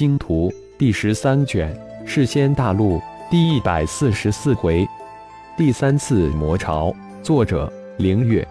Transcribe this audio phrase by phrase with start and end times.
[0.00, 1.70] 星图》第十三卷
[2.06, 2.96] 《世仙大陆》
[3.30, 4.88] 第一百四十四回，
[5.58, 6.90] 第三次魔潮。
[7.22, 8.48] 作者：凌月。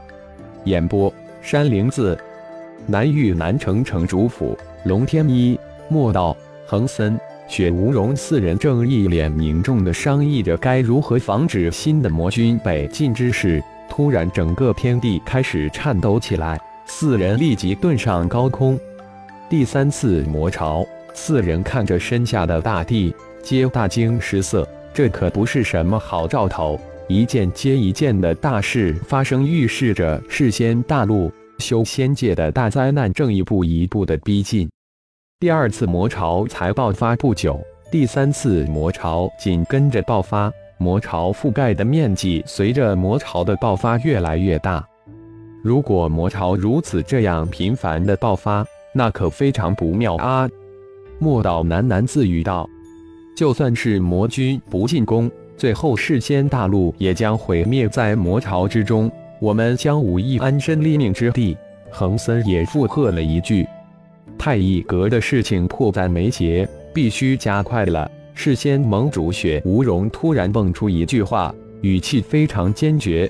[0.65, 2.15] 演播：山灵子。
[2.85, 6.37] 南域南城城主府，龙天一、莫道、
[6.67, 13.59] 恒森、雪无容四人正一脸凝重地商议着该如何防止新的魔君北进之事。
[13.89, 18.79] 突然，整个天地开始颤抖起来，四人立即遁上高空。
[19.49, 20.85] 第三次魔潮，
[21.21, 24.65] 四人看着身下的大地，皆大惊失色。
[24.93, 26.79] 这可不是什么好兆头，
[27.09, 34.69] 一件接一件的大事发生，预示着世仙大陆修仙界的大灾难正一步一步的逼近。
[35.41, 37.59] 第二次魔潮才爆发不久，
[37.91, 40.49] 第三次魔潮紧跟着爆发。
[40.77, 44.81] 魔潮覆盖的面积随着魔潮的爆发越来越大。
[45.61, 50.49] 如果魔潮如此这样频繁的爆发，那可非常不妙啊！
[51.19, 52.67] 莫道喃喃自语道
[53.35, 61.55] ：“就算是魔君不进攻，最后世仙大陆也将毁灭在魔潮之中，我们将无一安身立命之地。”
[61.91, 63.67] 恒森也附和了一句
[64.37, 73.29] ：“太乙阁的事情迫在眉睫，必须加快了。”事先盟主雪无容突然蹦出一句话，语气非常坚决：“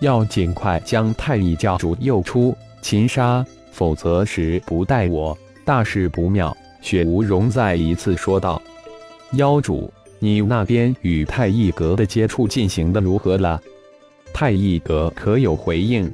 [0.00, 8.60] 要尽快将太乙教主诱出擒杀，否则时不待我，大事不妙。”雪无容再一次说道
[9.34, 13.60] ：“妖主，你那边与太乙阁的接触进行的如何了？
[14.32, 16.12] 太乙阁可有回应？”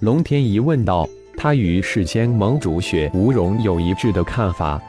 [0.00, 1.08] 龙天一问道。
[1.40, 4.82] 他与事先盟主雪无容有一致的看法。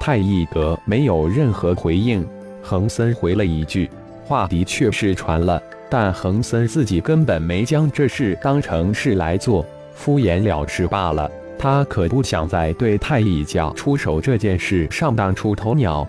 [0.00, 2.26] 太乙阁没有任何回应，
[2.60, 3.88] 恒森回了一句
[4.26, 11.30] ：“话的确是传了，但恒森自己根本没将这事当成事来做，敷衍了事罢了。
[11.58, 16.06] 他可不想在对太乙教出手这件事上当出头鸟。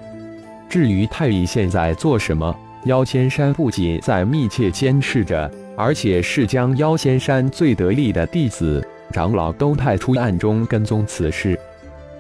[0.69, 11.57] 至于太乙现在做什么，妖仙山不仅在密切监视着，而且是将妖仙山最得力的弟子、长老都派出暗中跟踪此事。”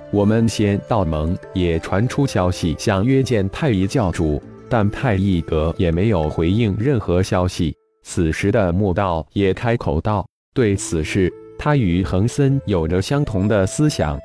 [0.09, 7.75] 我们仙道盟也传出消息，想约见太乙教主，但太乙阁也没有回应任何消息。
[8.03, 14.19] 此时的莫道也开口道：“对此事，他与恒森有着相同的思想。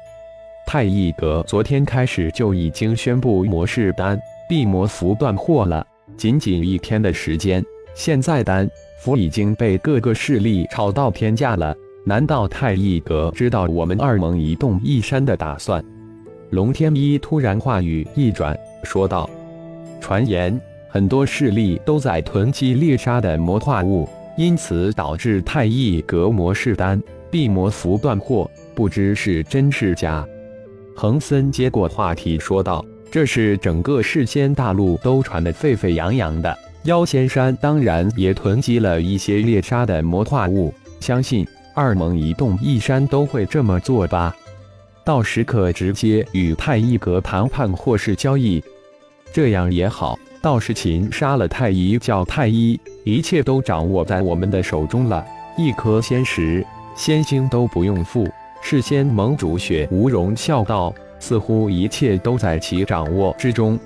[0.66, 8.68] 太一阁昨天开始就已经宣布模式丹、地魔符断货了，仅仅一天的时间，现在丹
[9.00, 15.80] 符已经被各个势力炒到天价了。”难道太一阁知道我们二盟一动一山的打算？
[16.50, 19.30] 龙天一突然话语一转，说道
[20.02, 27.00] ：“传言很多势力都在囤积猎杀的魔化物，因此导致太一阁模式丹、
[27.32, 30.24] 地魔符断货，不知是真是假。”
[30.94, 41.44] 恒森接过话题说道：“这是整个世间大陆都传得沸沸扬扬的，妖仙山当然也囤积了一些猎杀的魔化物，相信。”
[41.74, 44.36] 二盟一动一山都会这么做吧？
[45.06, 48.62] 到时可直接与太一阁谈判或是交易，
[49.32, 50.18] 这样也好。
[50.42, 55.24] 到时擒杀了太一叫太一，一切都掌握在我们的手中了。
[55.56, 56.62] 一颗仙石、
[56.96, 58.28] 仙星都不用付。
[58.60, 63.78] 事先盟主雪无容笑道：“似乎一切都在其掌握之中。”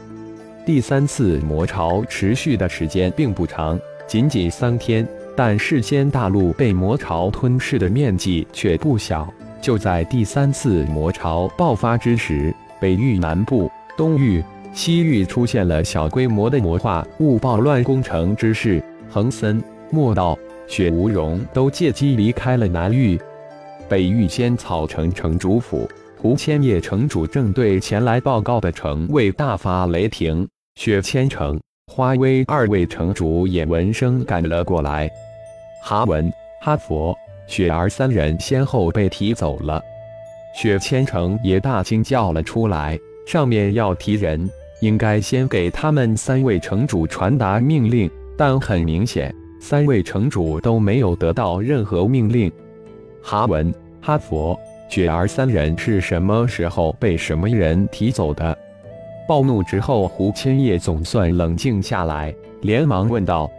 [0.66, 5.06] 第三次魔潮持续的时间并不长，仅仅三天。
[5.38, 9.30] 但世间大陆被魔潮吞噬的面积却不小。
[9.60, 14.42] 就在第三次魔潮爆发之时，北域南部、东域、
[14.72, 18.82] 西域出现了小规模的魔化物暴乱攻城之势。
[19.10, 23.18] 恒森、莫道、雪无容都借机离开了南域。
[23.88, 25.88] 北域仙草城城主府，
[26.18, 30.46] 胡千叶城主正对前来报告的城卫大发雷霆。
[30.74, 35.08] 雪千城、花威二位城主也闻声赶了过来。
[35.82, 37.16] 哈文、哈佛、
[37.46, 39.80] 雪儿三人先后被提走了，
[40.54, 42.98] 雪千城也大惊叫了出来。
[43.26, 44.50] 上面要提人，
[44.80, 52.50] 应该先给他们三位城主传达命令，但很明显，三位城主都没有得到任何命令。
[53.22, 54.58] 哈文、哈佛、
[54.88, 58.56] 雪儿三人是什么时候被什么人提走的？
[59.28, 63.50] 暴怒之后，胡千叶总算冷静下来，连忙问道：“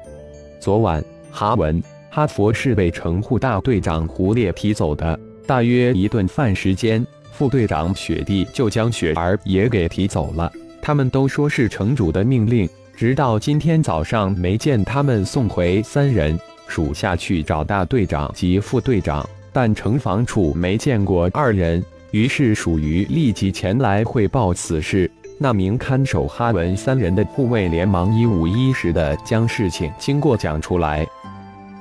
[0.61, 10.51] 昨晚，哈文。”哈佛是被城护大队长胡烈提走的，大约一顿饭时间，副队长雪帝就将雪儿也给提走了。
[10.81, 12.67] 他们都说是城主的命令，
[12.97, 16.35] 直到今天早上没见他们送回三人，
[16.65, 19.23] 属下去找大队长及副队长，
[19.53, 25.09] 但城防处没见过二人，于是属于立即前来汇报此事。
[25.37, 31.05] 那名看守哈文三人的护卫连忙一五一十的将事情经过讲出来。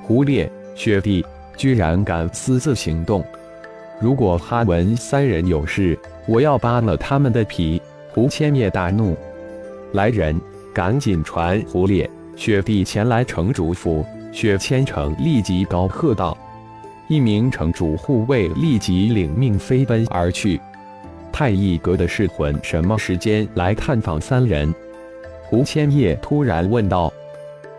[0.03, 1.25] 胡烈、雪帝
[1.57, 3.25] 居然敢私自行动！
[3.99, 5.97] 如果哈文三人有事，
[6.27, 7.81] 我要扒了他们的皮！
[8.13, 9.17] 胡千叶大怒，
[9.93, 10.39] 来人，
[10.77, 14.05] 赶紧传胡烈、雪帝前来城主府。
[14.31, 16.37] 雪千城立即高喝道
[17.09, 20.61] ：“一名城主护卫立即领命飞奔而去。”
[21.33, 24.71] 太乙阁的侍魂什么时间来探访三人？
[25.45, 27.11] 胡千叶突然问道。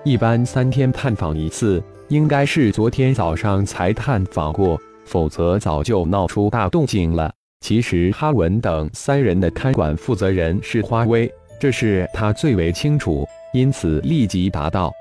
[0.03, 7.33] 一般三天探访一次，应该是昨天早上才探访过，否则早就闹出大动静了。
[7.61, 14.95] 其实哈文等三人的看管负责人是花威，这事他最为清楚，因此立即答道：“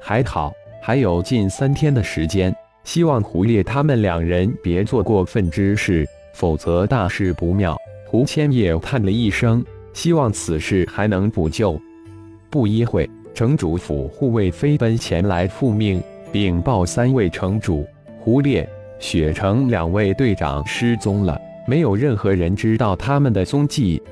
[0.00, 7.80] 还好，还有近三天的时间，希望胡烈他们两人别做过分之事。”否则大事不妙。
[8.08, 11.80] 胡千叶叹了一声，希望此事还能补救。
[12.50, 16.02] 不一会，城主府护卫飞奔前来复命，
[16.32, 17.86] 禀报三位城主：
[18.18, 18.68] 胡烈、
[18.98, 24.02] 雪城两位队长失踪了，没有任何人知道他们的踪迹。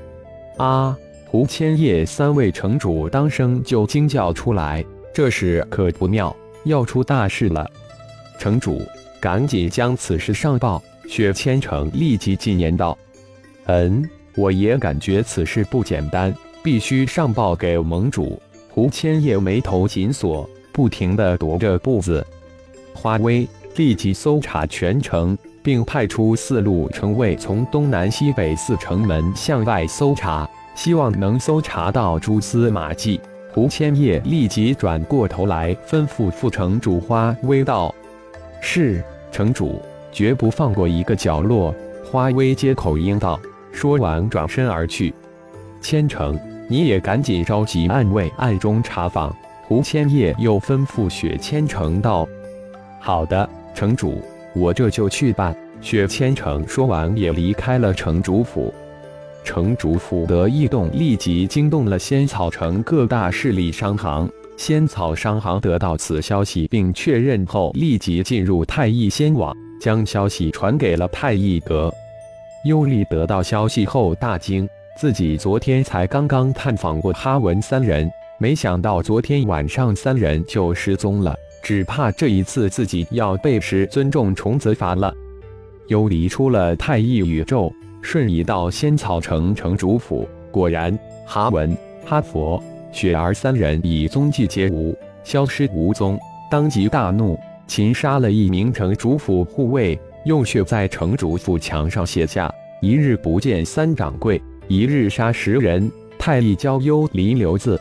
[0.55, 0.97] 啊！
[1.33, 6.33] 胡千叶三位城主当声就惊叫出来：这事可不妙，
[6.63, 7.67] 要出大事了！
[8.37, 8.79] 城主，
[9.19, 10.79] 赶紧将此事上报。
[11.09, 12.95] 雪千城立即进言道
[13.65, 16.31] ：“嗯，我也感觉此事不简单，
[16.61, 18.39] 必须上报给盟主。”
[18.69, 22.23] 胡千叶眉头紧锁，不停地踱着步子。
[22.93, 33.19] 花威立即搜查全城，并派出四路城卫从东南西北四城门向外搜查，希望能搜查到蛛丝马迹。
[33.53, 37.93] 胡千叶立即转过头来，吩咐副城主花威道
[38.61, 39.81] ：“是，城主。”
[40.13, 41.73] 绝不放过一个角落。
[42.03, 43.39] 花威接口应道，
[43.71, 45.11] 说完转身而去。
[45.81, 49.35] 千城，你也赶紧召集暗卫，暗中查访。
[49.63, 52.27] 胡千叶又吩咐雪千城道
[53.01, 54.21] ：“好的，城主，
[54.53, 58.71] 我这就去办。”雪千城说完，也离开了城主府。
[59.43, 64.29] 城主府的异动立即惊动了仙草城各大势力商行。
[64.57, 69.55] 仙草商行得到此消息并确认后，立即进入太乙仙网。
[69.81, 71.93] 将消息传给了太乙阁，
[72.63, 74.65] 尤里得到消息后大惊，
[74.97, 85.13] 自己昨天才刚刚探访过哈文三人，没想到昨天晚上三人就失踪了，只怕这一次自己要被师尊重重责罚了。
[85.87, 87.69] 尤里出了太乙宇宙，
[88.03, 90.95] 瞬移到仙草城城主府，果然
[91.25, 92.61] 哈文、哈佛、
[92.91, 96.19] 雪儿三人已踪迹皆无，消失无踪，
[96.51, 97.39] 当即大怒。
[97.65, 105.89] 擒杀了一名城主府护卫，用血在城主府墙上写下“一日不见三掌柜，一日杀十人”。
[106.19, 107.79] 太乙教幽离留字，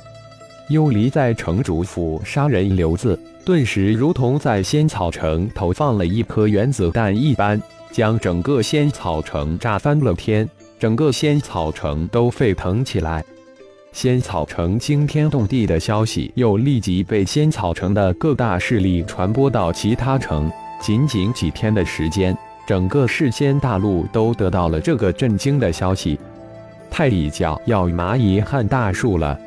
[0.68, 7.60] 幽离在城主府杀人留字，顿时如同在仙草城投放了一颗原子弹一般，
[7.92, 10.48] 将整个仙草城炸翻了天，
[10.78, 13.22] 整个仙草城都沸腾起来。
[13.92, 20.50] 仙草城惊天动地的消息又立即被仙草城的各大势力传播到其他城。
[20.80, 22.36] 仅仅几天的时间，
[22.66, 26.18] 整个世仙大陆都得到了这个震惊的消息：
[26.90, 29.38] 太乙教要蚂蚁撼大树了！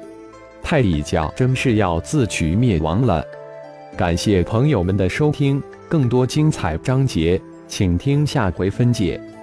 [0.62, 3.25] 太乙教真是要自取灭亡了！
[3.98, 9.35] 感谢朋友们的收听，更多精彩章节，请听下回分解。